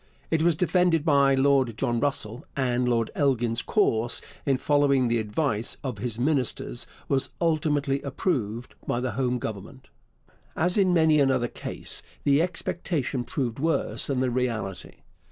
[0.31, 5.77] It was defended by Lord John Russell, and Lord Elgin's course in following the advice
[5.83, 9.89] of his ministers was ultimately approved by the home government.
[10.55, 15.03] As in many another case, the expectation proved worse than the reality.